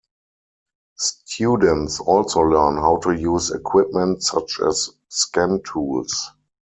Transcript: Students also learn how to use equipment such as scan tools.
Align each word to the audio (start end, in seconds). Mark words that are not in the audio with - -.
Students 0.97 1.99
also 1.99 2.39
learn 2.39 2.77
how 2.77 2.97
to 3.03 3.11
use 3.11 3.51
equipment 3.51 4.23
such 4.23 4.59
as 4.67 4.89
scan 5.09 5.61
tools. 5.63 6.31